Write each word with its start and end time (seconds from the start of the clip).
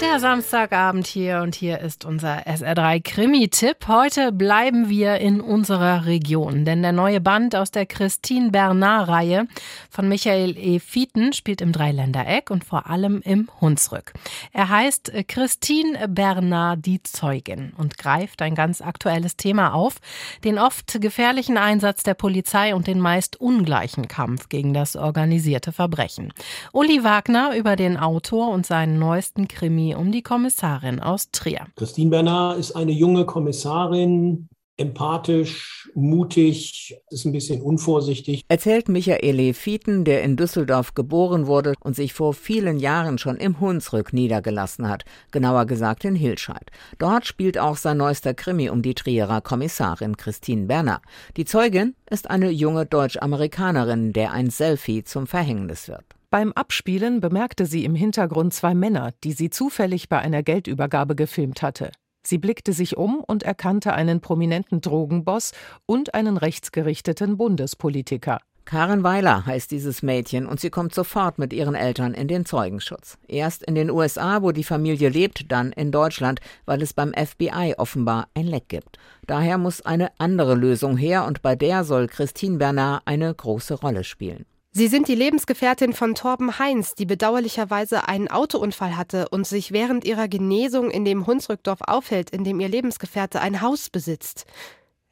Der 0.00 0.20
Samstagabend 0.20 1.08
hier 1.08 1.40
und 1.42 1.56
hier 1.56 1.80
ist 1.80 2.04
unser 2.04 2.46
SR3 2.46 3.02
Krimi-Tipp. 3.02 3.88
Heute 3.88 4.30
bleiben 4.30 4.88
wir 4.88 5.16
in 5.16 5.40
unserer 5.40 6.06
Region, 6.06 6.64
denn 6.64 6.82
der 6.82 6.92
neue 6.92 7.20
Band 7.20 7.56
aus 7.56 7.72
der 7.72 7.84
Christine 7.84 8.52
Bernard-Reihe 8.52 9.48
von 9.90 10.08
Michael 10.08 10.56
E. 10.56 10.78
Fieten 10.78 11.32
spielt 11.32 11.60
im 11.60 11.72
Dreiländereck 11.72 12.50
und 12.50 12.62
vor 12.62 12.88
allem 12.88 13.22
im 13.24 13.48
Hunsrück. 13.60 14.12
Er 14.52 14.68
heißt 14.68 15.12
Christine 15.26 16.06
Bernard 16.08 16.86
die 16.86 17.02
Zeugin 17.02 17.72
und 17.76 17.98
greift 17.98 18.40
ein 18.40 18.54
ganz 18.54 18.80
aktuelles 18.80 19.36
Thema 19.36 19.74
auf, 19.74 19.96
den 20.44 20.60
oft 20.60 21.00
gefährlichen 21.00 21.56
Einsatz 21.56 22.04
der 22.04 22.14
Polizei 22.14 22.72
und 22.72 22.86
den 22.86 23.00
meist 23.00 23.40
ungleichen 23.40 24.06
Kampf 24.06 24.48
gegen 24.48 24.74
das 24.74 24.94
organisierte 24.94 25.72
Verbrechen. 25.72 26.32
Uli 26.72 27.02
Wagner 27.02 27.56
über 27.56 27.74
den 27.74 27.96
Autor 27.96 28.50
und 28.50 28.64
seinen 28.64 29.00
neuesten 29.00 29.48
Krimi 29.48 29.87
um 29.94 30.12
die 30.12 30.22
Kommissarin 30.22 31.00
aus 31.00 31.30
Trier. 31.30 31.66
Christine 31.76 32.10
Bernard 32.10 32.58
ist 32.58 32.72
eine 32.72 32.92
junge 32.92 33.24
Kommissarin, 33.24 34.48
empathisch, 34.78 35.90
mutig, 35.94 36.96
ist 37.10 37.24
ein 37.24 37.32
bisschen 37.32 37.60
unvorsichtig. 37.60 38.42
Erzählt 38.48 38.88
Michael 38.88 39.52
Fieten, 39.52 40.04
der 40.04 40.22
in 40.22 40.36
Düsseldorf 40.36 40.94
geboren 40.94 41.46
wurde 41.46 41.74
und 41.80 41.96
sich 41.96 42.14
vor 42.14 42.32
vielen 42.32 42.78
Jahren 42.78 43.18
schon 43.18 43.36
im 43.36 43.60
Hunsrück 43.60 44.12
niedergelassen 44.12 44.88
hat, 44.88 45.04
genauer 45.32 45.66
gesagt 45.66 46.04
in 46.04 46.14
Hilscheid. 46.14 46.70
Dort 46.98 47.26
spielt 47.26 47.58
auch 47.58 47.76
sein 47.76 47.96
neuester 47.96 48.34
Krimi 48.34 48.70
um 48.70 48.82
die 48.82 48.94
Trierer 48.94 49.40
Kommissarin 49.40 50.16
Christine 50.16 50.66
Berner. 50.66 51.02
Die 51.36 51.44
Zeugin 51.44 51.94
ist 52.08 52.30
eine 52.30 52.50
junge 52.50 52.86
Deutsch-Amerikanerin, 52.86 54.12
der 54.12 54.32
ein 54.32 54.50
Selfie 54.50 55.02
zum 55.02 55.26
Verhängnis 55.26 55.88
wird. 55.88 56.04
Beim 56.30 56.52
Abspielen 56.52 57.20
bemerkte 57.20 57.64
sie 57.64 57.86
im 57.86 57.94
Hintergrund 57.94 58.52
zwei 58.52 58.74
Männer, 58.74 59.12
die 59.24 59.32
sie 59.32 59.48
zufällig 59.48 60.10
bei 60.10 60.18
einer 60.18 60.42
Geldübergabe 60.42 61.14
gefilmt 61.16 61.62
hatte. 61.62 61.90
Sie 62.22 62.36
blickte 62.36 62.74
sich 62.74 62.98
um 62.98 63.20
und 63.26 63.44
erkannte 63.44 63.94
einen 63.94 64.20
prominenten 64.20 64.82
Drogenboss 64.82 65.52
und 65.86 66.12
einen 66.12 66.36
rechtsgerichteten 66.36 67.38
Bundespolitiker. 67.38 68.40
Karen 68.66 69.02
Weiler 69.02 69.46
heißt 69.46 69.70
dieses 69.70 70.02
Mädchen 70.02 70.44
und 70.44 70.60
sie 70.60 70.68
kommt 70.68 70.94
sofort 70.94 71.38
mit 71.38 71.54
ihren 71.54 71.74
Eltern 71.74 72.12
in 72.12 72.28
den 72.28 72.44
Zeugenschutz. 72.44 73.16
Erst 73.26 73.62
in 73.62 73.74
den 73.74 73.90
USA, 73.90 74.42
wo 74.42 74.52
die 74.52 74.64
Familie 74.64 75.08
lebt, 75.08 75.50
dann 75.50 75.72
in 75.72 75.90
Deutschland, 75.90 76.40
weil 76.66 76.82
es 76.82 76.92
beim 76.92 77.14
FBI 77.14 77.76
offenbar 77.78 78.28
ein 78.34 78.46
Leck 78.46 78.68
gibt. 78.68 78.98
Daher 79.26 79.56
muss 79.56 79.80
eine 79.80 80.10
andere 80.18 80.54
Lösung 80.54 80.98
her 80.98 81.24
und 81.24 81.40
bei 81.40 81.56
der 81.56 81.84
soll 81.84 82.06
Christine 82.06 82.58
Bernard 82.58 83.00
eine 83.06 83.34
große 83.34 83.72
Rolle 83.72 84.04
spielen. 84.04 84.44
Sie 84.78 84.86
sind 84.86 85.08
die 85.08 85.16
Lebensgefährtin 85.16 85.92
von 85.92 86.14
Torben 86.14 86.60
Heinz, 86.60 86.94
die 86.94 87.04
bedauerlicherweise 87.04 88.06
einen 88.06 88.28
Autounfall 88.28 88.96
hatte 88.96 89.28
und 89.28 89.44
sich 89.44 89.72
während 89.72 90.04
ihrer 90.04 90.28
Genesung 90.28 90.92
in 90.92 91.04
dem 91.04 91.26
Hunsrückdorf 91.26 91.80
aufhält, 91.80 92.30
in 92.30 92.44
dem 92.44 92.60
ihr 92.60 92.68
Lebensgefährte 92.68 93.40
ein 93.40 93.60
Haus 93.60 93.90
besitzt. 93.90 94.46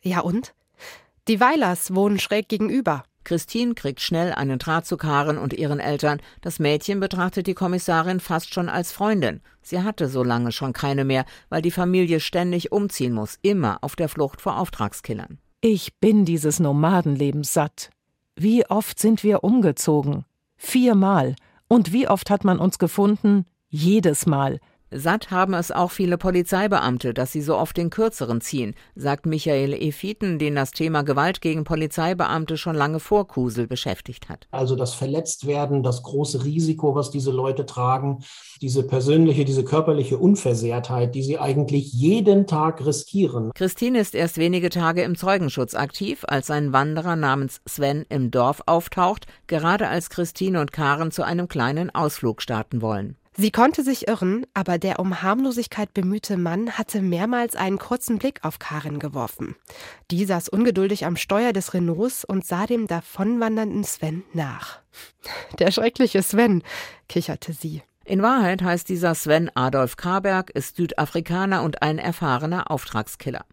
Ja 0.02 0.20
und? 0.20 0.54
Die 1.26 1.40
Weilers 1.40 1.92
wohnen 1.92 2.20
schräg 2.20 2.48
gegenüber. 2.48 3.02
Christine 3.24 3.74
kriegt 3.74 4.00
schnell 4.00 4.32
einen 4.32 4.60
Draht 4.60 4.86
zu 4.86 4.96
Karen 4.96 5.36
und 5.36 5.52
ihren 5.52 5.80
Eltern. 5.80 6.22
Das 6.42 6.60
Mädchen 6.60 7.00
betrachtet 7.00 7.48
die 7.48 7.54
Kommissarin 7.54 8.20
fast 8.20 8.54
schon 8.54 8.68
als 8.68 8.92
Freundin. 8.92 9.40
Sie 9.62 9.82
hatte 9.82 10.08
so 10.08 10.22
lange 10.22 10.52
schon 10.52 10.74
keine 10.74 11.04
mehr, 11.04 11.24
weil 11.48 11.60
die 11.60 11.72
Familie 11.72 12.20
ständig 12.20 12.70
umziehen 12.70 13.12
muss, 13.12 13.36
immer 13.42 13.78
auf 13.80 13.96
der 13.96 14.08
Flucht 14.08 14.40
vor 14.40 14.60
Auftragskillern. 14.60 15.38
Ich 15.60 15.98
bin 15.98 16.24
dieses 16.24 16.60
Nomadenlebens 16.60 17.52
satt. 17.52 17.90
Wie 18.38 18.66
oft 18.66 18.98
sind 18.98 19.22
wir 19.22 19.44
umgezogen? 19.44 20.26
Viermal. 20.58 21.36
Und 21.68 21.94
wie 21.94 22.06
oft 22.06 22.28
hat 22.28 22.44
man 22.44 22.58
uns 22.58 22.78
gefunden? 22.78 23.46
Jedes 23.68 24.26
Mal. 24.26 24.60
Satt 24.98 25.30
haben 25.30 25.52
es 25.52 25.70
auch 25.70 25.90
viele 25.90 26.16
Polizeibeamte, 26.16 27.12
dass 27.12 27.30
sie 27.30 27.42
so 27.42 27.56
oft 27.56 27.76
den 27.76 27.90
Kürzeren 27.90 28.40
ziehen, 28.40 28.74
sagt 28.94 29.26
Michael 29.26 29.74
Efiten, 29.74 30.38
den 30.38 30.54
das 30.54 30.70
Thema 30.70 31.02
Gewalt 31.02 31.42
gegen 31.42 31.64
Polizeibeamte 31.64 32.56
schon 32.56 32.74
lange 32.74 32.98
vor 32.98 33.26
Kusel 33.26 33.66
beschäftigt 33.66 34.30
hat. 34.30 34.46
Also 34.50 34.74
das 34.74 34.94
Verletztwerden, 34.94 35.82
das 35.82 36.02
große 36.02 36.44
Risiko, 36.44 36.94
was 36.94 37.10
diese 37.10 37.30
Leute 37.30 37.66
tragen, 37.66 38.24
diese 38.62 38.84
persönliche, 38.84 39.44
diese 39.44 39.64
körperliche 39.64 40.16
Unversehrtheit, 40.16 41.14
die 41.14 41.22
sie 41.22 41.38
eigentlich 41.38 41.92
jeden 41.92 42.46
Tag 42.46 42.84
riskieren. 42.86 43.50
Christine 43.54 44.00
ist 44.00 44.14
erst 44.14 44.38
wenige 44.38 44.70
Tage 44.70 45.02
im 45.02 45.16
Zeugenschutz 45.16 45.74
aktiv, 45.74 46.24
als 46.26 46.50
ein 46.50 46.72
Wanderer 46.72 47.16
namens 47.16 47.60
Sven 47.68 48.06
im 48.08 48.30
Dorf 48.30 48.62
auftaucht, 48.64 49.26
gerade 49.46 49.88
als 49.88 50.08
Christine 50.08 50.60
und 50.60 50.72
Karen 50.72 51.10
zu 51.10 51.22
einem 51.22 51.48
kleinen 51.48 51.94
Ausflug 51.94 52.40
starten 52.40 52.80
wollen. 52.80 53.16
Sie 53.38 53.50
konnte 53.50 53.82
sich 53.82 54.08
irren, 54.08 54.46
aber 54.54 54.78
der 54.78 54.98
um 54.98 55.22
Harmlosigkeit 55.22 55.92
bemühte 55.92 56.38
Mann 56.38 56.72
hatte 56.72 57.02
mehrmals 57.02 57.54
einen 57.54 57.78
kurzen 57.78 58.18
Blick 58.18 58.42
auf 58.42 58.58
Karin 58.58 58.98
geworfen. 58.98 59.56
Die 60.10 60.24
saß 60.24 60.48
ungeduldig 60.48 61.04
am 61.04 61.16
Steuer 61.16 61.52
des 61.52 61.74
Renaults 61.74 62.24
und 62.24 62.46
sah 62.46 62.66
dem 62.66 62.86
davonwandernden 62.86 63.84
Sven 63.84 64.24
nach. 64.32 64.80
Der 65.58 65.70
schreckliche 65.70 66.22
Sven, 66.22 66.62
kicherte 67.10 67.52
sie. 67.52 67.82
In 68.06 68.22
Wahrheit 68.22 68.62
heißt 68.62 68.88
dieser 68.88 69.14
Sven 69.14 69.50
Adolf 69.54 69.96
Karberg, 69.96 70.50
ist 70.50 70.76
Südafrikaner 70.76 71.62
und 71.62 71.82
ein 71.82 71.98
erfahrener 71.98 72.70
Auftragskiller. 72.70 73.44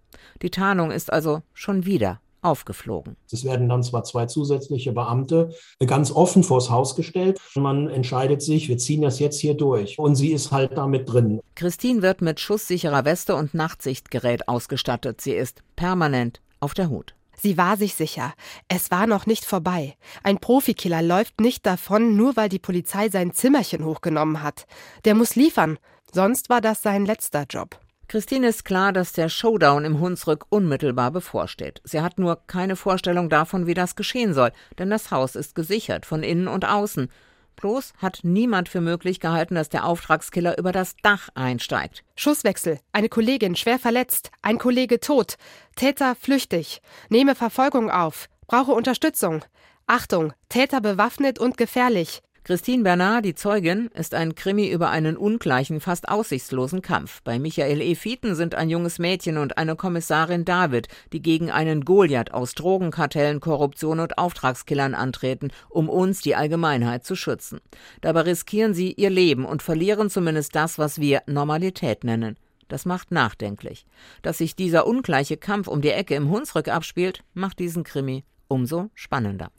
Die 0.42 0.52
Tarnung 0.52 0.92
ist 0.92 1.12
also 1.12 1.42
schon 1.54 1.86
wieder 1.86 2.22
aufgeflogen. 2.44 3.16
Es 3.32 3.44
werden 3.44 3.70
dann 3.70 3.84
zwar 3.84 4.04
zwei 4.04 4.26
zusätzliche 4.26 4.92
Beamte 4.92 5.54
ganz 5.86 6.12
offen 6.12 6.44
vors 6.44 6.70
Haus 6.70 6.96
gestellt. 6.96 7.40
Man 7.56 7.90
entscheidet 7.90 8.42
sich, 8.42 8.70
wir 8.70 8.78
ziehen 8.78 9.02
das 9.02 9.20
jetzt 9.20 9.40
hier 9.40 9.54
durch. 9.54 9.98
Und 10.00 10.16
sie 10.16 10.32
ist 10.32 10.52
halt 10.52 10.78
damit 10.78 11.12
drin. 11.12 11.42
Christine 11.56 12.02
wird 12.02 12.22
mit 12.22 12.40
schusssicherer 12.40 13.06
Weste 13.06 13.36
und 13.36 13.54
Nachtsichtgerät 13.54 14.48
ausgestattet. 14.48 15.22
Sie 15.22 15.34
ist 15.34 15.62
permanent 15.76 16.42
auf 16.60 16.74
der 16.74 16.90
Hut. 16.90 17.16
Sie 17.36 17.58
war 17.58 17.76
sich 17.76 17.96
sicher. 17.96 18.34
Es 18.70 18.90
war 18.90 19.06
noch 19.06 19.26
nicht 19.26 19.44
vorbei. 19.44 19.96
Ein 20.24 20.38
Profikiller 20.38 21.02
läuft 21.02 21.42
nicht 21.42 21.66
davon, 21.66 22.16
nur 22.16 22.38
weil 22.38 22.48
die 22.48 22.60
Polizei 22.60 23.10
sein 23.10 23.34
Zimmerchen 23.34 23.84
hochgenommen 23.84 24.42
hat. 24.42 24.66
Der 25.04 25.14
muss 25.14 25.36
liefern. 25.36 25.78
Sonst 26.14 26.50
war 26.50 26.62
das 26.62 26.82
sein 26.82 27.06
letzter 27.06 27.46
Job. 27.50 27.80
Christine 28.14 28.50
ist 28.50 28.64
klar, 28.64 28.94
dass 28.94 29.12
der 29.12 29.28
Showdown 29.28 29.86
im 29.86 30.00
Hunsrück 30.00 30.46
unmittelbar 30.50 31.10
bevorsteht. 31.10 31.82
Sie 31.84 32.00
hat 32.00 32.20
nur 32.20 32.46
keine 32.46 32.76
Vorstellung 32.76 33.28
davon, 33.28 33.66
wie 33.66 33.74
das 33.74 33.96
geschehen 33.96 34.36
soll, 34.36 34.52
denn 34.78 34.92
das 34.92 35.10
Haus 35.10 35.36
ist 35.36 35.56
gesichert, 35.56 36.06
von 36.06 36.22
innen 36.22 36.48
und 36.48 36.64
außen. 36.64 37.10
Bloß 37.56 37.94
hat 37.98 38.20
niemand 38.22 38.70
für 38.70 38.82
möglich 38.82 39.20
gehalten, 39.20 39.56
dass 39.56 39.70
der 39.70 39.84
Auftragskiller 39.84 40.60
über 40.60 40.72
das 40.72 40.96
Dach 41.02 41.30
einsteigt. 41.34 42.04
Schusswechsel. 42.16 42.78
Eine 42.92 43.10
Kollegin 43.10 43.56
schwer 43.56 43.80
verletzt. 43.80 44.30
Ein 44.44 44.60
Kollege 44.60 45.00
tot. 45.00 45.38
Täter 45.76 46.14
flüchtig. 46.14 46.84
Nehme 47.10 47.34
Verfolgung 47.34 47.90
auf. 47.90 48.30
Brauche 48.46 48.74
Unterstützung. 48.74 49.44
Achtung. 49.88 50.34
Täter 50.50 50.82
bewaffnet 50.82 51.40
und 51.40 51.58
gefährlich. 51.58 52.22
Christine 52.46 52.84
Bernard, 52.84 53.24
die 53.24 53.36
Zeugin, 53.36 53.88
ist 53.94 54.14
ein 54.14 54.36
Krimi 54.36 54.70
über 54.70 54.90
einen 54.90 55.16
ungleichen, 55.16 55.80
fast 55.80 56.10
aussichtslosen 56.10 56.82
Kampf. 56.82 57.22
Bei 57.24 57.40
Michael 57.40 57.80
E. 57.80 57.96
Fieten 57.96 58.36
sind 58.36 58.54
ein 58.54 58.70
junges 58.70 59.00
Mädchen 59.00 59.38
und 59.38 59.58
eine 59.58 59.78
Kommissarin 59.78 60.44
David, 60.44 60.90
die 61.14 61.22
gegen 61.22 61.52
einen 61.52 61.86
Goliath 61.86 62.34
aus 62.34 62.54
Drogenkartellen, 62.54 63.40
Korruption 63.40 64.02
und 64.02 64.18
Auftragskillern 64.18 64.94
antreten, 64.94 65.52
um 65.70 65.88
uns, 65.88 66.20
die 66.20 66.36
Allgemeinheit, 66.36 67.06
zu 67.06 67.16
schützen. 67.16 67.62
Dabei 68.02 68.22
riskieren 68.22 68.74
sie 68.74 68.92
ihr 68.92 69.10
Leben 69.10 69.46
und 69.46 69.64
verlieren 69.64 70.10
zumindest 70.10 70.54
das, 70.54 70.78
was 70.78 71.00
wir 71.00 71.22
Normalität 71.28 72.04
nennen. 72.04 72.36
Das 72.68 72.84
macht 72.84 73.10
nachdenklich. 73.10 73.86
Dass 74.22 74.40
sich 74.40 74.58
dieser 74.58 74.86
ungleiche 74.86 75.38
Kampf 75.38 75.70
um 75.70 75.82
die 75.82 75.92
Ecke 75.92 76.16
im 76.16 76.30
Hunsrück 76.30 76.68
abspielt, 76.68 77.24
macht 77.34 77.60
diesen 77.60 77.86
Krimi 77.86 78.26
umso 78.54 78.90
spannender. 78.94 79.52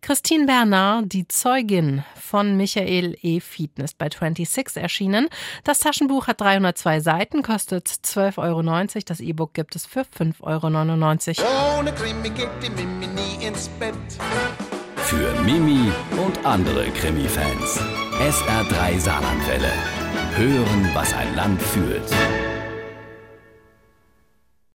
Christine 0.00 0.46
Bernard, 0.46 1.12
die 1.12 1.28
Zeugin 1.28 2.04
von 2.14 2.56
Michael 2.56 3.16
E. 3.22 3.40
Fieten, 3.40 3.82
ist 3.82 3.98
bei 3.98 4.08
26 4.08 4.76
erschienen. 4.76 5.28
Das 5.64 5.80
Taschenbuch 5.80 6.26
hat 6.26 6.40
302 6.40 7.00
Seiten, 7.00 7.42
kostet 7.42 7.88
12,90 7.88 8.38
Euro. 8.38 8.62
Das 9.06 9.20
E-Book 9.20 9.54
gibt 9.54 9.76
es 9.76 9.86
für 9.86 10.02
5,99 10.02 11.40
Euro. 11.42 11.78
Ohne 11.78 11.92
Krimi 11.92 12.30
geht 12.30 12.48
die 12.62 12.70
Mimi 12.70 13.06
nie 13.06 13.46
ins 13.46 13.68
Bett. 13.68 13.94
Für 14.96 15.32
Mimi 15.42 15.92
und 16.24 16.44
andere 16.44 16.90
Krimi-Fans. 16.90 17.80
SR3 18.18 18.98
Saarlandwelle. 18.98 19.72
Hören, 20.36 20.90
was 20.94 21.12
ein 21.14 21.34
Land 21.36 21.62
fühlt. 21.62 22.12